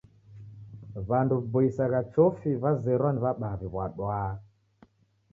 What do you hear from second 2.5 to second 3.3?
w'azerwa na